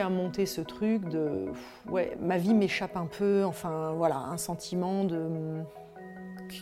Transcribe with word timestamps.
À 0.00 0.08
monter 0.08 0.46
ce 0.46 0.60
truc 0.60 1.08
de 1.08 1.46
ouais 1.90 2.16
ma 2.20 2.38
vie 2.38 2.54
m'échappe 2.54 2.96
un 2.96 3.06
peu 3.06 3.44
enfin 3.44 3.92
voilà 3.96 4.16
un 4.16 4.36
sentiment 4.36 5.04
de 5.04 5.28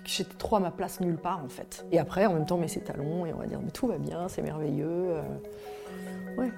j'étais 0.04 0.34
trop 0.34 0.56
à 0.56 0.60
ma 0.60 0.70
place 0.70 1.00
nulle 1.00 1.18
part 1.18 1.44
en 1.44 1.48
fait 1.48 1.84
et 1.92 1.98
après 1.98 2.26
en 2.26 2.34
même 2.34 2.46
temps 2.46 2.58
mais 2.58 2.68
c'est 2.68 2.80
talons 2.80 3.26
et 3.26 3.34
on 3.34 3.38
va 3.38 3.46
dire 3.46 3.60
mais 3.62 3.70
tout 3.70 3.86
va 3.86 3.98
bien 3.98 4.28
c'est 4.28 4.42
merveilleux 4.42 4.86
euh, 4.86 5.22
ouais 6.38 6.50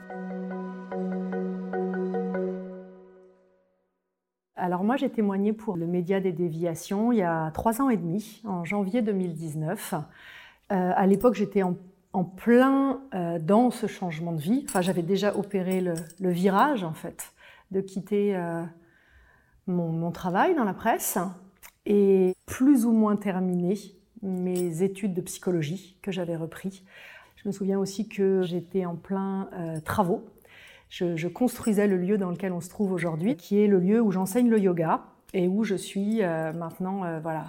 Alors 4.55 4.85
moi 4.85 4.97
j'ai 4.97 5.11
témoigné 5.11 5.53
pour 5.53 5.77
le 5.77 5.89
média 5.89 6.21
des 6.21 6.31
déviations 6.31 7.11
il 7.11 7.19
y 7.19 7.23
a 7.23 7.51
trois 7.51 7.83
ans 7.83 7.91
et 7.91 7.97
demi, 7.97 8.41
en 8.45 8.65
janvier 8.65 9.03
2019. 9.03 9.95
Euh, 9.95 10.93
à 10.95 11.07
l'époque 11.09 11.35
j'étais 11.35 11.65
en, 11.65 11.75
en 12.13 12.25
plein 12.25 13.01
euh, 13.15 13.39
dans 13.39 13.71
ce 13.71 13.87
changement 13.87 14.33
de 14.33 14.41
vie. 14.41 14.65
Enfin 14.69 14.81
j'avais 14.81 15.03
déjà 15.03 15.37
opéré 15.37 15.81
le, 15.81 16.31
virage 16.31 16.85
en 16.85 16.93
fait, 16.93 17.33
de 17.71 17.81
quitter 17.81 18.37
euh, 18.37 18.63
mon, 19.67 20.11
travail 20.11 20.55
dans 20.55 20.65
la 20.65 20.75
presse 20.75 21.19
et 21.87 22.35
plus 22.47 22.85
ou 22.85 22.93
moins 22.93 23.17
terminé 23.17 23.79
mes 24.23 24.83
études 24.83 25.15
de 25.15 25.21
psychologie 25.21 25.97
que 26.03 26.13
j'avais 26.13 26.37
repris. 26.37 26.85
Je 27.37 27.49
me 27.49 27.53
souviens 27.53 27.79
aussi 27.79 28.09
que 28.09 28.43
j'étais 28.43 28.85
en 28.85 28.95
plein 28.95 29.49
euh, 29.55 29.81
travaux 29.81 30.25
je, 30.89 31.17
je, 31.17 31.27
construisais 31.27 31.89
le 31.89 31.97
lieu 31.97 32.19
dans 32.19 32.31
lequel 32.31 32.53
on 32.53 32.61
se 32.61 32.69
trouve 32.69 32.93
aujourd'hui, 32.93 33.35
qui 33.35 33.59
est 33.59 33.67
le 33.67 33.81
lieu 33.81 34.03
où 34.03 34.13
j'enseigne 34.13 34.51
le 34.51 34.61
yoga 34.61 35.01
et 35.33 35.49
où 35.49 35.65
je 35.65 35.75
suis 35.75 36.21
maintenant 36.21 37.19
voilà, 37.23 37.47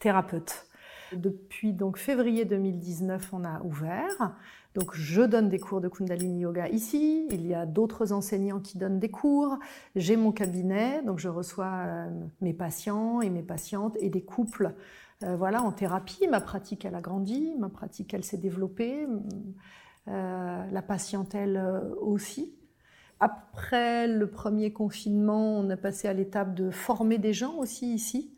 thérapeute. 0.00 0.67
Depuis 1.12 1.72
donc 1.72 1.98
février 1.98 2.44
2019, 2.44 3.30
on 3.32 3.44
a 3.44 3.62
ouvert. 3.62 4.36
Donc 4.74 4.94
je 4.94 5.22
donne 5.22 5.48
des 5.48 5.58
cours 5.58 5.80
de 5.80 5.88
Kundalini 5.88 6.40
Yoga 6.40 6.68
ici. 6.68 7.26
Il 7.30 7.46
y 7.46 7.54
a 7.54 7.66
d'autres 7.66 8.12
enseignants 8.12 8.60
qui 8.60 8.78
donnent 8.78 8.98
des 8.98 9.10
cours. 9.10 9.58
J'ai 9.96 10.16
mon 10.16 10.32
cabinet, 10.32 11.02
donc 11.02 11.18
je 11.18 11.28
reçois 11.28 12.06
mes 12.40 12.52
patients 12.52 13.20
et 13.20 13.30
mes 13.30 13.42
patientes 13.42 13.96
et 14.00 14.10
des 14.10 14.22
couples. 14.22 14.74
voilà, 15.22 15.62
en 15.62 15.72
thérapie, 15.72 16.28
ma 16.28 16.40
pratique 16.40 16.84
elle 16.84 16.94
a 16.94 17.00
grandi, 17.00 17.54
ma 17.58 17.68
pratique 17.68 18.14
elle 18.14 18.24
s'est 18.24 18.38
développée. 18.38 19.06
Euh, 20.08 20.70
la 20.70 20.82
patientèle 20.82 21.62
aussi. 22.00 22.54
Après 23.20 24.06
le 24.06 24.30
premier 24.30 24.72
confinement, 24.72 25.58
on 25.58 25.68
a 25.70 25.76
passé 25.76 26.06
à 26.06 26.12
l'étape 26.12 26.54
de 26.54 26.70
former 26.70 27.18
des 27.18 27.32
gens 27.32 27.56
aussi 27.56 27.92
ici. 27.92 28.32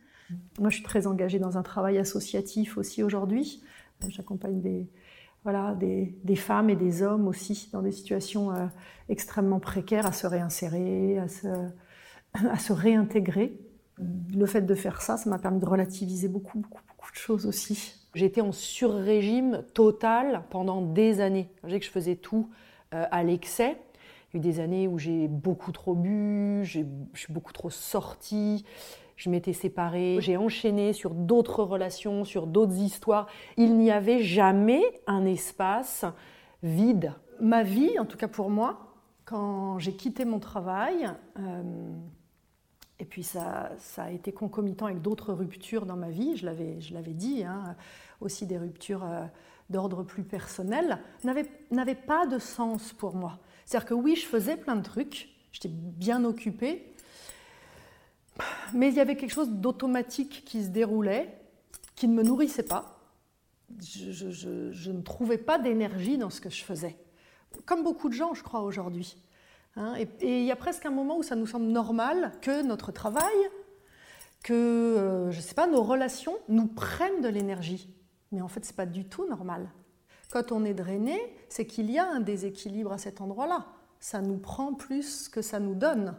Moi, 0.58 0.70
je 0.70 0.76
suis 0.76 0.84
très 0.84 1.06
engagée 1.06 1.38
dans 1.38 1.58
un 1.58 1.62
travail 1.62 1.98
associatif 1.98 2.76
aussi 2.76 3.02
aujourd'hui. 3.02 3.62
J'accompagne 4.08 4.60
des, 4.60 4.88
voilà, 5.44 5.74
des, 5.74 6.36
femmes 6.36 6.70
et 6.70 6.76
des 6.76 7.02
hommes 7.02 7.28
aussi 7.28 7.68
dans 7.72 7.82
des 7.82 7.92
situations 7.92 8.52
euh, 8.52 8.66
extrêmement 9.08 9.60
précaires 9.60 10.06
à 10.06 10.12
se 10.12 10.26
réinsérer, 10.26 11.18
à 11.18 11.28
se, 11.28 11.46
à 12.34 12.58
se 12.58 12.72
réintégrer. 12.72 13.58
Le 13.98 14.46
fait 14.46 14.62
de 14.62 14.74
faire 14.74 15.02
ça, 15.02 15.16
ça 15.16 15.28
m'a 15.28 15.38
permis 15.38 15.60
de 15.60 15.66
relativiser 15.66 16.28
beaucoup, 16.28 16.58
beaucoup, 16.60 16.82
beaucoup 16.88 17.10
de 17.10 17.16
choses 17.16 17.46
aussi. 17.46 17.94
J'étais 18.14 18.40
en 18.40 18.52
sur-régime 18.52 19.62
total 19.74 20.42
pendant 20.50 20.82
des 20.82 21.20
années. 21.20 21.50
Je 21.64 21.76
que 21.76 21.84
je 21.84 21.90
faisais 21.90 22.16
tout 22.16 22.50
euh, 22.94 23.04
à 23.10 23.22
l'excès. 23.22 23.76
Il 24.32 24.36
y 24.36 24.46
a 24.46 24.48
eu 24.48 24.52
des 24.52 24.60
années 24.60 24.88
où 24.88 24.98
j'ai 24.98 25.28
beaucoup 25.28 25.72
trop 25.72 25.94
bu, 25.94 26.64
je 26.64 26.80
suis 27.14 27.32
beaucoup 27.32 27.52
trop 27.52 27.70
sortie, 27.70 28.64
je 29.20 29.28
m'étais 29.28 29.52
séparée, 29.52 30.16
j'ai 30.20 30.38
enchaîné 30.38 30.94
sur 30.94 31.10
d'autres 31.10 31.62
relations, 31.62 32.24
sur 32.24 32.46
d'autres 32.46 32.78
histoires. 32.78 33.26
Il 33.58 33.76
n'y 33.76 33.90
avait 33.90 34.22
jamais 34.22 34.82
un 35.06 35.26
espace 35.26 36.06
vide. 36.62 37.12
Ma 37.38 37.62
vie, 37.62 37.98
en 37.98 38.06
tout 38.06 38.16
cas 38.16 38.28
pour 38.28 38.48
moi, 38.48 38.94
quand 39.26 39.78
j'ai 39.78 39.92
quitté 39.92 40.24
mon 40.24 40.38
travail, 40.38 41.06
euh, 41.38 41.62
et 42.98 43.04
puis 43.04 43.22
ça, 43.22 43.72
ça, 43.76 44.04
a 44.04 44.10
été 44.10 44.32
concomitant 44.32 44.86
avec 44.86 45.02
d'autres 45.02 45.34
ruptures 45.34 45.84
dans 45.84 45.96
ma 45.96 46.08
vie, 46.08 46.38
je 46.38 46.46
l'avais 46.46 47.12
dit, 47.12 47.44
hein, 47.44 47.76
aussi 48.22 48.46
des 48.46 48.56
ruptures 48.56 49.04
euh, 49.04 49.26
d'ordre 49.68 50.02
plus 50.02 50.24
personnel, 50.24 50.98
n'avaient 51.24 51.94
pas 51.94 52.24
de 52.24 52.38
sens 52.38 52.94
pour 52.94 53.14
moi. 53.14 53.38
C'est-à-dire 53.66 53.86
que 53.86 53.94
oui, 53.94 54.16
je 54.16 54.24
faisais 54.24 54.56
plein 54.56 54.76
de 54.76 54.82
trucs, 54.82 55.28
j'étais 55.52 55.68
bien 55.68 56.24
occupée, 56.24 56.94
mais 58.72 58.88
il 58.88 58.94
y 58.94 59.00
avait 59.00 59.16
quelque 59.16 59.32
chose 59.32 59.50
d'automatique 59.50 60.44
qui 60.44 60.64
se 60.64 60.68
déroulait, 60.68 61.38
qui 61.96 62.08
ne 62.08 62.14
me 62.14 62.22
nourrissait 62.22 62.62
pas. 62.62 62.98
Je, 63.80 64.90
ne 64.90 65.00
trouvais 65.02 65.38
pas 65.38 65.58
d'énergie 65.58 66.18
dans 66.18 66.30
ce 66.30 66.40
que 66.40 66.50
je 66.50 66.64
faisais. 66.64 66.96
Comme 67.66 67.82
beaucoup 67.82 68.08
de 68.08 68.14
gens, 68.14 68.34
je 68.34 68.42
crois, 68.42 68.62
aujourd'hui. 68.62 69.16
Hein, 69.76 69.94
et, 69.96 70.08
et, 70.20 70.40
il 70.40 70.44
y 70.46 70.50
a 70.50 70.56
presque 70.56 70.86
un 70.86 70.90
moment 70.90 71.18
où 71.18 71.22
ça 71.22 71.36
nous 71.36 71.46
semble 71.46 71.66
normal 71.66 72.32
que 72.40 72.62
notre 72.62 72.90
travail, 72.90 73.24
que, 74.42 74.52
euh, 74.52 75.30
je 75.30 75.36
ne 75.36 75.42
sais 75.42 75.54
pas, 75.54 75.66
nos 75.66 75.82
relations 75.82 76.36
nous 76.48 76.66
prennent 76.66 77.20
de 77.20 77.28
l'énergie. 77.28 77.88
Mais 78.32 78.40
en 78.40 78.48
fait, 78.48 78.64
ce 78.64 78.70
n'est 78.70 78.76
pas 78.76 78.86
du 78.86 79.04
tout 79.04 79.28
normal. 79.28 79.70
Quand 80.30 80.52
on 80.52 80.64
est 80.64 80.74
drainé, 80.74 81.18
c'est 81.48 81.66
qu'il 81.66 81.90
y 81.90 81.98
a 81.98 82.08
un 82.08 82.20
déséquilibre 82.20 82.92
à 82.92 82.98
cet 82.98 83.20
endroit-là. 83.20 83.66
Ça 83.98 84.20
nous 84.20 84.38
prend 84.38 84.74
plus 84.74 85.28
que 85.28 85.42
ça 85.42 85.58
nous 85.58 85.74
donne. 85.74 86.16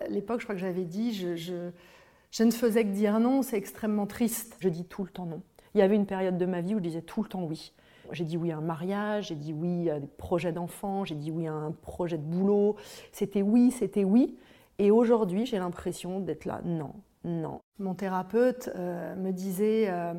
À 0.00 0.08
l'époque, 0.08 0.40
je 0.40 0.46
crois 0.46 0.54
que 0.54 0.60
j'avais 0.60 0.84
dit, 0.84 1.12
je, 1.14 2.44
ne 2.44 2.50
faisais 2.50 2.84
que 2.84 2.90
dire 2.90 3.18
non, 3.20 3.42
c'est 3.42 3.56
extrêmement 3.56 4.06
triste. 4.06 4.56
Je 4.60 4.68
dis 4.68 4.84
tout 4.84 5.04
le 5.04 5.10
temps 5.10 5.26
non. 5.26 5.42
Il 5.74 5.78
y 5.78 5.82
avait 5.82 5.96
une 5.96 6.06
période 6.06 6.38
de 6.38 6.46
ma 6.46 6.60
vie 6.60 6.74
où 6.74 6.78
je 6.78 6.82
disais 6.82 7.02
tout 7.02 7.22
le 7.22 7.28
temps 7.28 7.44
oui. 7.44 7.72
J'ai 8.10 8.24
dit 8.24 8.36
oui 8.36 8.52
à 8.52 8.58
un 8.58 8.60
mariage, 8.60 9.28
j'ai 9.28 9.34
dit 9.34 9.52
oui 9.52 9.88
à 9.88 9.98
des 9.98 10.06
projets 10.06 10.52
d'enfants, 10.52 11.04
j'ai 11.04 11.14
dit 11.14 11.30
oui 11.30 11.46
à 11.46 11.52
un 11.52 11.70
projet 11.70 12.18
de 12.18 12.22
boulot. 12.22 12.76
C'était 13.12 13.42
oui, 13.42 13.70
c'était 13.70 14.04
oui. 14.04 14.36
Et 14.78 14.90
aujourd'hui, 14.90 15.46
j'ai 15.46 15.58
l'impression 15.58 16.20
d'être 16.20 16.44
là, 16.44 16.60
non, 16.64 16.92
non. 17.24 17.60
Mon 17.78 17.94
thérapeute 17.94 18.70
euh, 18.74 19.14
me 19.16 19.32
disait, 19.32 19.86
euh, 19.88 20.14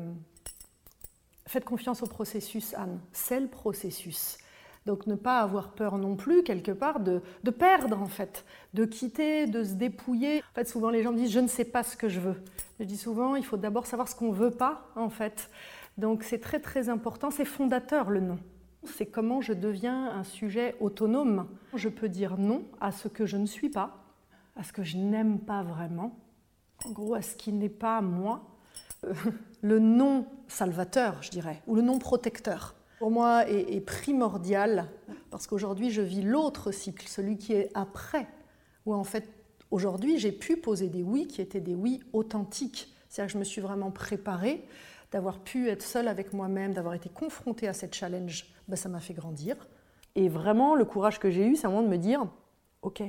faites 1.46 1.64
confiance 1.64 2.02
au 2.02 2.06
processus, 2.06 2.74
Anne. 2.74 2.98
C'est 3.12 3.40
le 3.40 3.48
processus. 3.48 4.38
Donc 4.86 5.06
ne 5.06 5.14
pas 5.14 5.40
avoir 5.40 5.70
peur 5.70 5.96
non 5.96 6.14
plus, 6.14 6.42
quelque 6.42 6.72
part, 6.72 7.00
de, 7.00 7.20
perdre, 7.50 7.98
en 7.98 8.06
fait, 8.06 8.44
de 8.74 8.84
quitter, 8.84 9.46
de 9.46 9.64
se 9.64 9.74
dépouiller. 9.74 10.40
En 10.40 10.54
fait, 10.54 10.68
souvent, 10.68 10.90
les 10.90 11.02
gens 11.02 11.12
me 11.12 11.16
disent, 11.16 11.32
je 11.32 11.40
ne 11.40 11.48
sais 11.48 11.64
pas 11.64 11.82
ce 11.82 11.96
que 11.96 12.08
je 12.08 12.20
veux. 12.20 12.36
Je 12.78 12.84
dis 12.84 12.98
souvent, 12.98 13.34
il 13.34 13.44
faut 13.44 13.56
d'abord 13.56 13.86
savoir 13.86 14.08
ce 14.08 14.14
qu'on 14.14 14.30
ne 14.30 14.36
veut 14.36 14.50
pas, 14.50 14.88
en 14.94 15.08
fait. 15.08 15.48
Donc 15.96 16.24
c'est 16.24 16.40
très 16.40 16.60
très 16.60 16.88
important, 16.88 17.30
c'est 17.30 17.44
fondateur 17.44 18.10
le 18.10 18.20
non. 18.20 18.38
C'est 18.84 19.06
comment 19.06 19.40
je 19.40 19.52
deviens 19.52 20.10
un 20.10 20.24
sujet 20.24 20.76
autonome. 20.80 21.46
Je 21.74 21.88
peux 21.88 22.08
dire 22.08 22.36
non 22.36 22.64
à 22.80 22.92
ce 22.92 23.08
que 23.08 23.26
je 23.26 23.36
ne 23.36 23.46
suis 23.46 23.70
pas, 23.70 24.04
à 24.56 24.64
ce 24.64 24.72
que 24.72 24.82
je 24.82 24.96
n'aime 24.96 25.38
pas 25.38 25.62
vraiment, 25.62 26.18
en 26.84 26.90
gros 26.90 27.14
à 27.14 27.22
ce 27.22 27.36
qui 27.36 27.52
n'est 27.52 27.68
pas 27.68 28.00
moi. 28.00 28.42
Le 29.62 29.78
non 29.78 30.26
salvateur, 30.48 31.22
je 31.22 31.30
dirais, 31.30 31.62
ou 31.66 31.74
le 31.76 31.82
non 31.82 31.98
protecteur, 31.98 32.74
pour 33.04 33.10
moi 33.10 33.46
est, 33.50 33.82
primordial 33.82 34.88
parce 35.28 35.46
qu'aujourd'hui 35.46 35.90
je 35.90 36.00
vis 36.00 36.22
l'autre 36.22 36.72
cycle, 36.72 37.06
celui 37.06 37.36
qui 37.36 37.52
est 37.52 37.70
après, 37.74 38.26
où 38.86 38.94
en 38.94 39.04
fait 39.04 39.28
Aujourd'hui, 39.70 40.18
j'ai 40.18 40.32
pu 40.32 40.56
poser 40.56 40.88
des 40.88 41.02
oui 41.02 41.26
qui 41.26 41.42
étaient 41.42 41.60
des 41.60 41.74
oui 41.74 42.00
authentiques. 42.14 42.94
C'est-à-dire 43.08 43.26
que 43.26 43.32
je 43.34 43.38
me 43.38 43.44
suis 43.44 43.60
vraiment 43.60 43.90
préparée, 43.90 44.64
d'avoir 45.12 45.40
pu 45.40 45.68
être 45.68 45.82
seule 45.82 46.08
avec 46.08 46.32
moi-même, 46.32 46.72
d'avoir 46.72 46.94
été 46.94 47.10
confrontée 47.10 47.68
à 47.68 47.74
cette 47.74 47.94
challenge, 47.94 48.46
ben, 48.68 48.76
ça 48.76 48.88
m'a 48.88 49.00
fait 49.00 49.12
grandir. 49.12 49.56
Et 50.14 50.30
vraiment, 50.30 50.74
le 50.74 50.86
courage 50.86 51.18
que 51.18 51.28
j'ai 51.28 51.44
eu, 51.44 51.56
c'est 51.56 51.66
un 51.66 51.70
moment 51.70 51.82
de 51.82 51.88
me 51.88 51.98
dire, 51.98 52.24
ok, 52.80 53.02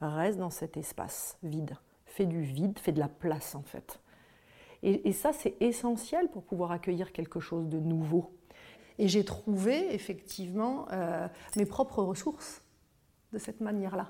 reste 0.00 0.38
dans 0.38 0.50
cet 0.50 0.76
espace 0.76 1.38
vide, 1.44 1.76
fais 2.06 2.26
du 2.26 2.40
vide, 2.40 2.76
fais 2.80 2.92
de 2.92 2.98
la 2.98 3.08
place 3.08 3.54
en 3.54 3.62
fait. 3.62 4.00
Et, 4.82 5.12
ça, 5.12 5.32
c'est 5.32 5.54
essentiel 5.60 6.28
pour 6.28 6.42
pouvoir 6.42 6.72
accueillir 6.72 7.12
quelque 7.12 7.38
chose 7.38 7.68
de 7.68 7.78
nouveau. 7.78 8.32
Et 8.98 9.08
j'ai 9.08 9.24
trouvé 9.24 9.94
effectivement 9.94 10.86
euh, 10.92 11.28
mes 11.56 11.66
propres 11.66 12.02
ressources 12.02 12.62
de 13.32 13.38
cette 13.38 13.60
manière-là. 13.60 14.08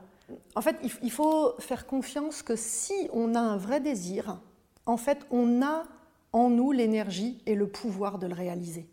En 0.54 0.60
fait, 0.60 0.76
il 1.02 1.10
faut 1.10 1.54
faire 1.58 1.86
confiance 1.86 2.42
que 2.42 2.56
si 2.56 3.08
on 3.12 3.34
a 3.34 3.40
un 3.40 3.56
vrai 3.56 3.80
désir, 3.80 4.40
en 4.86 4.96
fait, 4.96 5.26
on 5.30 5.62
a 5.62 5.84
en 6.32 6.50
nous 6.50 6.72
l'énergie 6.72 7.42
et 7.46 7.54
le 7.54 7.66
pouvoir 7.66 8.18
de 8.18 8.26
le 8.26 8.34
réaliser. 8.34 8.86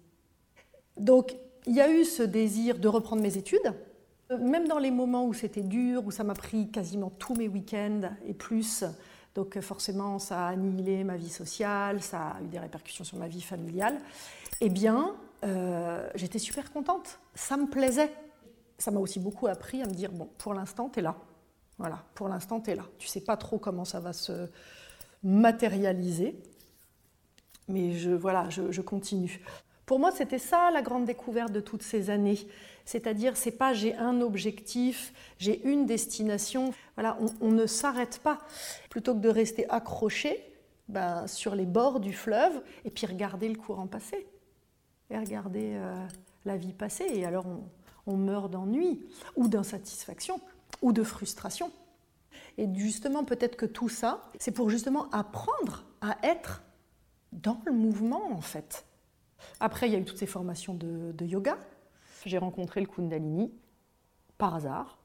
Donc, 0.98 1.36
il 1.66 1.76
y 1.76 1.82
a 1.82 1.92
eu 1.92 2.06
ce 2.06 2.24
désir 2.24 2.78
de 2.78 2.88
reprendre 2.88 3.22
mes 3.22 3.38
études, 3.38 3.74
même 4.40 4.68
dans 4.68 4.80
les 4.80 4.92
moments 4.92 5.26
où 5.26 5.34
c'était 5.34 5.62
dur, 5.62 6.06
où 6.06 6.12
ça 6.12 6.24
m'a 6.24 6.34
pris 6.34 6.70
quasiment 6.70 7.10
tous 7.10 7.36
mes 7.36 7.48
week-ends 7.48 8.02
et 8.26 8.34
plus. 8.34 8.84
Donc 9.34 9.60
forcément, 9.60 10.20
ça 10.20 10.48
a 10.48 10.50
annihilé 10.52 11.04
ma 11.04 11.18
vie 11.18 11.30
sociale, 11.30 12.02
ça 12.02 12.30
a 12.30 12.42
eu 12.42 12.48
des 12.48 12.60
répercussions 12.60 13.04
sur 13.04 13.18
ma 13.18 13.28
vie 13.28 13.42
familiale. 13.42 13.98
Eh 14.62 14.70
bien, 14.70 15.16
euh, 15.46 16.10
j'étais 16.16 16.40
super 16.40 16.72
contente. 16.72 17.20
Ça 17.34 17.58
me 17.58 17.68
plaisait. 17.68 18.12
Ça 18.78 18.92
m'a 18.92 19.00
aussi 19.00 19.20
beaucoup 19.20 19.48
appris 19.48 19.82
à 19.82 19.86
me 19.86 19.94
dire, 19.94 20.12
bon, 20.12 20.30
pour 20.38 20.54
l'instant, 20.54 20.90
tu 20.90 21.00
es 21.00 21.02
là. 21.02 21.16
Voilà, 21.78 22.04
pour 22.14 22.28
l'instant, 22.28 22.60
tu 22.60 22.72
es 22.72 22.76
là. 22.76 22.86
Tu 22.98 23.08
sais 23.08 23.22
pas 23.22 23.38
trop 23.38 23.58
comment 23.58 23.86
ça 23.86 24.00
va 24.00 24.14
se 24.14 24.50
matérialiser. 25.24 26.36
Mais 27.68 27.94
je, 27.94 28.12
voilà, 28.12 28.50
je 28.50 28.82
continue. 28.82 29.42
Pour 29.86 30.00
moi, 30.00 30.12
c'était 30.12 30.40
ça 30.40 30.72
la 30.72 30.82
grande 30.82 31.06
découverte 31.06 31.52
de 31.52 31.60
toutes 31.60 31.84
ces 31.84 32.10
années. 32.10 32.40
C'est-à-dire, 32.86 33.38
c'est 33.38 33.52
pas 33.52 33.74
j'ai 33.74 33.96
un 33.96 34.22
objectif, 34.22 35.14
j'ai 35.38 35.64
une 35.68 35.86
destination. 35.86 36.74
Voilà, 36.96 37.18
on, 37.42 37.52
ne 37.52 37.68
s'arrête 37.68 38.20
pas. 38.20 38.40
Plutôt 38.90 39.14
que 39.14 39.20
de 39.20 39.30
rester 39.30 39.70
accroché 39.70 40.44
ben, 40.88 41.28
sur 41.28 41.56
les 41.56 41.66
bords 41.66 42.00
du 42.00 42.14
fleuve 42.14 42.62
et 42.84 42.90
puis 42.90 43.06
regarder 43.06 43.48
le 43.48 43.56
courant 43.56 43.88
passer 43.88 44.26
et 45.10 45.18
regarder 45.18 45.74
euh, 45.76 45.96
la 46.46 46.58
vie 46.58 46.74
passer. 46.74 47.06
Et 47.06 47.26
alors, 47.26 47.46
on, 47.46 47.64
on 48.08 48.18
meurt 48.18 48.52
d'ennui 48.52 49.02
ou 49.36 49.48
d'insatisfaction 49.48 50.40
ou 50.82 50.92
de 50.92 51.04
frustration. 51.04 51.72
Et 52.58 52.68
justement, 52.74 53.24
peut-être 53.24 53.58
que 53.58 53.66
tout 53.66 53.90
ça, 53.90 54.30
c'est 54.40 54.52
pour 54.52 54.70
justement 54.70 55.10
apprendre 55.12 55.86
à 56.02 56.18
être 56.24 56.64
dans 57.34 57.62
le 57.66 57.72
mouvement, 57.72 58.32
en 58.32 58.42
fait. 58.42 58.86
Après, 59.60 59.88
il 59.88 59.94
y 59.94 59.96
a 59.96 60.00
eu 60.00 60.06
toutes 60.06 60.18
ces 60.18 60.26
formations 60.26 60.74
de, 60.74 61.26
yoga. 61.26 61.58
J'ai 62.26 62.38
rencontré 62.38 62.82
le 62.82 62.88
Kundalini 62.88 63.54
par 64.38 64.56
hasard 64.56 64.98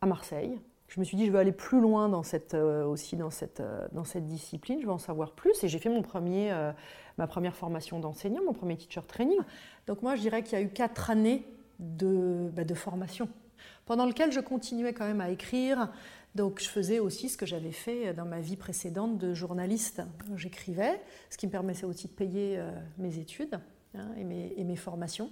à 0.00 0.06
Marseille. 0.06 0.60
Je 0.88 1.00
me 1.00 1.04
suis 1.04 1.18
dit, 1.18 1.26
je 1.26 1.30
veux 1.30 1.38
aller 1.38 1.52
plus 1.52 1.80
loin 1.80 2.08
dans 2.08 2.22
cette, 2.22 2.54
euh, 2.54 2.84
aussi 2.84 3.14
euh, 3.14 3.88
dans 3.92 4.04
cette 4.04 4.26
discipline, 4.26 4.80
je 4.80 4.86
veux 4.86 4.92
en 4.92 4.98
savoir 4.98 5.32
plus. 5.32 5.62
Et 5.62 5.68
j'ai 5.68 5.78
fait 5.78 5.90
mon 5.90 6.00
premier, 6.00 6.50
euh, 6.50 6.72
ma 7.18 7.26
première 7.26 7.54
formation 7.54 8.00
d'enseignant, 8.00 8.42
mon 8.42 8.54
premier 8.54 8.76
teacher 8.76 9.02
training. 9.06 9.38
Donc 9.86 10.00
moi, 10.00 10.16
je 10.16 10.22
dirais 10.22 10.42
qu'il 10.42 10.58
y 10.58 10.62
a 10.62 10.64
eu 10.64 10.70
quatre 10.70 11.10
années 11.10 11.44
de, 11.78 12.50
bah, 12.54 12.62
formation, 12.74 13.28
pendant 13.84 14.06
lequel 14.06 14.32
je 14.32 14.40
continuais 14.40 14.94
quand 14.94 15.06
même 15.06 15.20
à 15.20 15.30
écrire, 15.30 15.92
donc 16.34 16.60
je 16.60 16.68
faisais 16.68 17.00
aussi 17.00 17.28
ce 17.28 17.36
que 17.36 17.46
j'avais 17.46 17.72
fait 17.72 18.14
dans 18.14 18.24
ma 18.24 18.40
vie 18.40 18.56
précédente 18.56 19.18
de 19.18 19.34
journaliste. 19.34 20.02
J'écrivais, 20.36 21.00
ce 21.30 21.36
qui 21.36 21.46
me 21.46 21.52
permettait 21.52 21.84
aussi 21.84 22.08
de 22.08 22.12
payer 22.12 22.60
mes 22.98 23.18
études 23.18 23.60
hein, 23.94 24.08
et, 24.16 24.24
mes, 24.24 24.76
formations. 24.76 25.30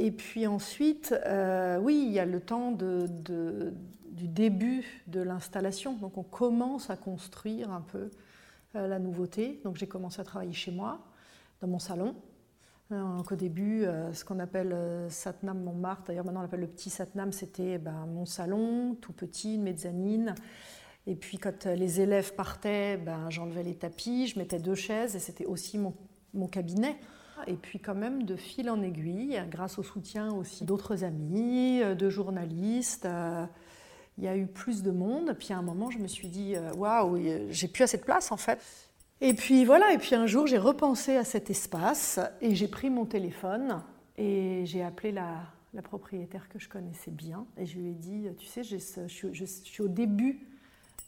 Et 0.00 0.10
puis 0.10 0.46
ensuite, 0.46 1.14
euh, 1.26 1.78
oui, 1.78 2.04
il 2.06 2.12
y 2.12 2.18
a 2.18 2.24
le 2.24 2.40
temps 2.40 2.72
du 2.72 4.28
début 4.28 4.84
de 5.06 5.20
l'installation. 5.20 5.94
Donc 5.94 6.18
on 6.18 6.22
commence 6.22 6.90
à 6.90 6.96
construire 6.96 7.70
un 7.70 7.82
peu 7.82 8.10
euh, 8.76 8.88
la 8.88 8.98
nouveauté. 8.98 9.60
Donc 9.64 9.76
j'ai 9.76 9.86
commencé 9.86 10.20
à 10.20 10.24
travailler 10.24 10.52
chez 10.52 10.70
moi, 10.70 11.00
dans 11.60 11.68
mon 11.68 11.78
salon. 11.78 12.14
Donc 12.90 13.30
au 13.30 13.36
début, 13.36 13.84
euh, 13.84 14.12
ce 14.12 14.24
qu'on 14.24 14.40
appelle 14.40 14.72
euh, 14.72 15.08
Satnam 15.10 15.62
Montmartre, 15.62 16.06
d'ailleurs 16.08 16.24
maintenant 16.24 16.40
on 16.40 16.42
l'appelle 16.42 16.60
le 16.60 16.66
petit 16.66 16.90
Satnam, 16.90 17.30
c'était 17.30 17.78
ben, 17.78 18.06
mon 18.06 18.26
salon, 18.26 18.96
tout 19.00 19.12
petit, 19.12 19.54
une 19.54 19.62
mezzanine. 19.62 20.34
Et 21.06 21.14
puis 21.14 21.38
quand 21.38 21.66
euh, 21.66 21.76
les 21.76 22.00
élèves 22.00 22.34
partaient, 22.34 22.96
ben, 22.96 23.30
j'enlevais 23.30 23.62
les 23.62 23.76
tapis, 23.76 24.26
je 24.26 24.38
mettais 24.40 24.58
deux 24.58 24.74
chaises 24.74 25.14
et 25.14 25.20
c'était 25.20 25.46
aussi 25.46 25.78
mon, 25.78 26.46
cabinet. 26.48 26.96
Et 27.46 27.54
puis 27.54 27.78
quand 27.78 27.94
même 27.94 28.24
de 28.24 28.36
fil 28.36 28.70
en 28.70 28.82
aiguille, 28.82 29.40
grâce 29.50 29.78
au 29.78 29.82
soutien 29.82 30.32
aussi 30.32 30.64
d'autres 30.64 31.04
amis, 31.04 31.80
de 31.80 32.10
journalistes, 32.10 33.08
il 34.18 34.24
y 34.24 34.28
a 34.28 34.36
eu 34.36 34.46
plus 34.46 34.82
de 34.82 34.90
monde. 34.90 35.34
Puis 35.38 35.52
à 35.52 35.58
un 35.58 35.62
moment, 35.62 35.90
je 35.90 35.98
me 35.98 36.08
suis 36.08 36.28
dit, 36.28 36.54
waouh, 36.76 37.18
j'ai 37.50 37.68
plus 37.68 37.84
assez 37.84 37.98
de 37.98 38.04
place 38.04 38.32
en 38.32 38.36
fait. 38.36 38.60
Et 39.22 39.34
puis 39.34 39.66
voilà, 39.66 39.92
et 39.92 39.98
puis 39.98 40.14
un 40.14 40.26
jour 40.26 40.46
j'ai 40.46 40.56
repensé 40.56 41.16
à 41.16 41.24
cet 41.24 41.50
espace 41.50 42.18
et 42.40 42.54
j'ai 42.54 42.68
pris 42.68 42.88
mon 42.88 43.04
téléphone 43.04 43.82
et 44.16 44.62
j'ai 44.64 44.82
appelé 44.82 45.12
la, 45.12 45.42
propriétaire 45.82 46.48
que 46.48 46.58
je 46.58 46.68
connaissais 46.70 47.10
bien 47.10 47.46
et 47.58 47.66
je 47.66 47.78
lui 47.78 47.90
ai 47.90 47.94
dit, 47.94 48.28
tu 48.38 48.46
sais, 48.46 48.62
je, 48.62 49.44
suis 49.44 49.82
au 49.82 49.88
début 49.88 50.48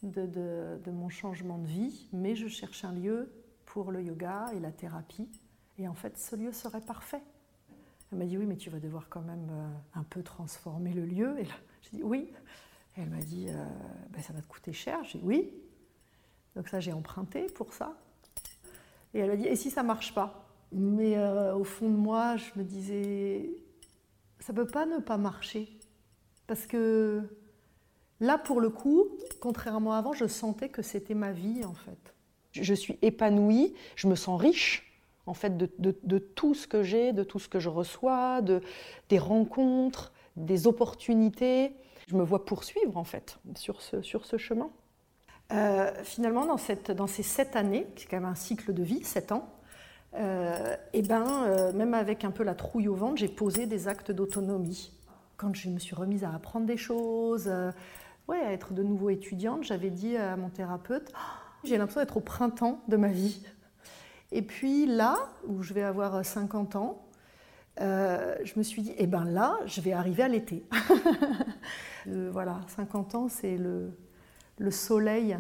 de, 0.03 0.91
mon 0.91 1.09
changement 1.09 1.57
de 1.57 1.67
vie, 1.67 2.09
mais 2.13 2.37
je 2.37 2.49
cherche 2.49 2.85
un 2.85 2.93
lieu 2.93 3.33
pour 3.65 3.91
le 3.91 4.03
yoga 4.03 4.51
et 4.55 4.61
la 4.61 4.73
thérapie 4.73 5.29
et 5.79 5.89
en 5.89 5.95
fait 5.95 6.19
ce 6.19 6.37
lieu 6.37 6.53
serait 6.53 6.81
parfait. 6.81 7.23
Elle 8.11 8.19
m'a 8.19 8.25
dit 8.27 8.37
oui, 8.37 8.47
mais 8.47 8.57
tu 8.57 8.69
vas 8.69 8.79
devoir 8.79 9.09
quand 9.09 9.23
même 9.23 9.49
euh, 9.51 9.99
un 9.99 10.03
peu 10.03 10.23
transformer 10.23 10.93
le 10.93 11.07
lieu. 11.07 11.39
Et 11.41 11.45
j'ai 11.83 11.97
dit 11.97 12.03
oui. 12.03 12.31
elle 12.97 13.09
m'a 13.09 13.23
dit 13.23 13.47
euh, 13.49 13.65
ben, 14.11 14.23
ça 14.23 14.33
va 14.33 14.43
te 14.43 14.47
coûter 14.47 14.73
cher. 14.73 15.03
J'ai 15.05 15.19
dit 15.19 15.25
oui. 15.25 15.51
Donc 16.55 16.69
ça, 16.69 16.81
j'ai 16.81 16.93
emprunté 16.93 17.47
pour 17.47 17.73
ça. 17.73 17.97
Et 19.15 19.19
elle 19.19 19.31
m'a 19.31 19.37
dit, 19.37 19.47
et 19.47 19.57
si 19.57 19.71
ça 19.71 19.83
marche 19.83 20.15
pas? 20.15 20.49
Mais 20.73 21.17
euh, 21.17 21.55
au 21.55 21.65
fond 21.65 21.91
de 21.91 21.97
moi, 21.97 22.37
je 22.37 22.59
me 22.59 22.65
disais, 22.65 23.51
ça 24.39 24.53
peut 24.53 24.67
pas 24.67 24.87
ne 24.87 24.99
pas 24.99 25.19
marcher. 25.19 25.69
Parce 26.47 26.67
que 26.67 27.23
là, 28.21 28.39
pour 28.39 28.61
le 28.61 28.71
coup, 28.71 29.09
contrairement 29.41 29.95
à 29.95 29.99
avant, 29.99 30.13
je 30.13 30.27
sentais 30.27 30.69
que 30.69 30.83
c'était 30.83 31.15
ma 31.15 31.33
vie, 31.33 31.65
en 31.65 31.75
fait. 31.75 32.15
Je 32.53 32.75
suis 32.75 32.99
épanouie, 33.03 33.75
je 33.97 34.09
me 34.09 34.15
sens 34.15 34.41
riche, 34.41 34.92
en 35.27 35.35
fait, 35.35 35.57
de, 35.57 36.19
tout 36.19 36.55
ce 36.55 36.67
que 36.67 36.83
j'ai, 36.83 37.13
de 37.13 37.23
tout 37.23 37.39
ce 37.39 37.49
que 37.49 37.61
je 37.61 37.69
reçois, 37.69 38.43
de, 38.43 38.61
des 39.09 39.19
rencontres, 39.19 40.13
des 40.37 40.67
opportunités. 40.67 41.73
Je 42.09 42.17
me 42.17 42.25
vois 42.25 42.45
poursuivre, 42.45 42.97
en 42.97 43.05
fait, 43.05 43.39
sur 43.55 43.81
ce, 43.81 44.03
sur 44.03 44.27
ce 44.27 44.37
chemin. 44.37 44.71
Euh, 45.53 45.93
finalement, 46.03 46.47
dans, 46.47 46.57
cette, 46.57 46.91
dans, 46.91 47.07
ces 47.07 47.23
sept 47.23 47.57
années, 47.57 47.87
qui 47.95 48.05
est 48.05 48.09
quand 48.09 48.17
même 48.17 48.25
un 48.25 48.35
cycle 48.35 48.73
de 48.73 48.83
vie, 48.83 49.05
sept 49.05 49.33
ans, 49.33 49.49
et 50.15 50.19
euh, 50.19 50.77
eh 50.93 51.03
ben, 51.03 51.45
euh, 51.45 51.73
même 51.73 51.95
avec 51.95 52.25
un 52.25 52.31
peu 52.31 52.43
la 52.43 52.55
trouille 52.55 52.89
au 52.89 52.95
ventre, 52.95 53.17
j'ai 53.17 53.29
posé 53.29 53.67
des 53.67 53.89
actes 53.89 54.11
d'autonomie. 54.11 54.93
Quand 55.37 55.55
je 55.55 55.71
me 55.71 55.79
suis 55.79 55.95
remise 55.95 56.25
à 56.25 56.35
apprendre 56.35 56.67
des 56.67 56.77
choses, 56.77 57.51
ouais, 58.29 58.39
à 58.39 58.53
être 58.53 58.75
de 58.75 58.83
nouveau 58.83 59.11
étudiante, 59.11 59.65
j'avais 59.65 59.91
dit 59.91 60.17
à 60.17 60.37
mon 60.37 60.51
thérapeute, 60.51 61.11
oh, 61.15 61.19
j'ai 61.65 61.79
l'impression 61.79 62.01
d'être 62.01 62.19
au 62.19 62.21
printemps 62.21 62.81
de 62.89 62.97
ma 62.97 63.09
vie. 63.09 63.43
Et 64.33 64.43
puis 64.43 64.87
là, 64.87 65.19
où 65.47 65.63
je 65.63 65.75
vais 65.75 65.83
avoir 65.83 66.25
50 66.25 66.77
ans, 66.77 67.07
je 67.79 68.59
me 68.59 68.63
suis 68.63 68.83
dit, 68.83 68.95
eh 68.97 69.07
ben 69.07 69.25
là, 69.25 69.59
je 69.67 69.81
vais 69.81 69.93
arriver 69.93 70.23
à 70.23 70.29
l'été. 70.29 70.65
voilà, 72.07 72.61
50 72.69 73.15
ans, 73.15 73.29
c'est 73.29 73.57
le, 73.57 73.93
le 74.59 74.71
soleil. 74.71 75.37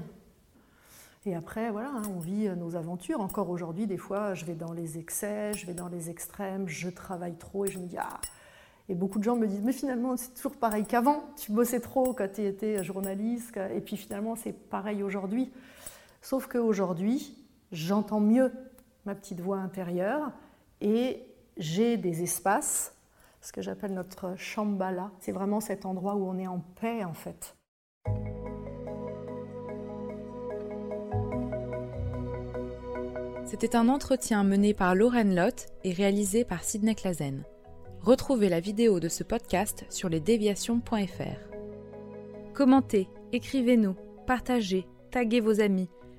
Et 1.24 1.34
après, 1.34 1.70
voilà, 1.70 1.90
hein, 1.90 2.02
on 2.14 2.18
vit 2.18 2.48
nos 2.50 2.76
aventures. 2.76 3.20
Encore 3.20 3.48
aujourd'hui, 3.48 3.86
des 3.86 3.96
fois, 3.96 4.34
je 4.34 4.44
vais 4.44 4.54
dans 4.54 4.72
les 4.72 4.98
excès, 4.98 5.52
je 5.54 5.66
vais 5.66 5.74
dans 5.74 5.88
les 5.88 6.10
extrêmes, 6.10 6.68
je 6.68 6.90
travaille 6.90 7.36
trop 7.36 7.64
et 7.64 7.70
je 7.70 7.78
me 7.78 7.86
dis, 7.86 7.98
ah, 7.98 8.20
et 8.88 8.94
beaucoup 8.94 9.18
de 9.18 9.24
gens 9.24 9.36
me 9.36 9.46
disent, 9.46 9.62
mais 9.62 9.72
finalement, 9.72 10.16
c'est 10.16 10.34
toujours 10.34 10.56
pareil 10.56 10.84
qu'avant. 10.84 11.24
Tu 11.36 11.52
bossais 11.52 11.80
trop 11.80 12.12
quand 12.12 12.28
tu 12.32 12.44
étais 12.44 12.82
journaliste. 12.82 13.58
Et 13.74 13.80
puis 13.80 13.96
finalement, 13.96 14.34
c'est 14.34 14.52
pareil 14.52 15.02
aujourd'hui. 15.02 15.52
Sauf 16.20 16.46
qu'aujourd'hui, 16.48 17.36
j'entends 17.70 18.20
mieux 18.20 18.52
ma 19.04 19.14
petite 19.14 19.40
voix 19.40 19.58
intérieure 19.58 20.30
et 20.80 21.26
j'ai 21.56 21.96
des 21.96 22.22
espaces, 22.22 22.94
ce 23.40 23.52
que 23.52 23.62
j'appelle 23.62 23.94
notre 23.94 24.34
shambhala. 24.36 25.10
C'est 25.20 25.32
vraiment 25.32 25.60
cet 25.60 25.86
endroit 25.86 26.14
où 26.14 26.28
on 26.28 26.38
est 26.38 26.46
en 26.46 26.60
paix, 26.80 27.04
en 27.04 27.14
fait. 27.14 27.56
C'était 33.44 33.76
un 33.76 33.88
entretien 33.88 34.44
mené 34.44 34.72
par 34.72 34.94
Lorraine 34.94 35.34
Lott 35.34 35.66
et 35.84 35.92
réalisé 35.92 36.44
par 36.44 36.64
Sidney 36.64 36.94
Clazen. 36.94 37.44
Retrouvez 38.00 38.48
la 38.48 38.60
vidéo 38.60 38.98
de 38.98 39.08
ce 39.08 39.24
podcast 39.24 39.84
sur 39.90 40.08
lesdéviations.fr. 40.08 41.52
Commentez, 42.54 43.08
écrivez-nous, 43.32 43.94
Partagez, 44.26 44.86
taguez 45.10 45.40
vos 45.40 45.60
amis, 45.60 45.90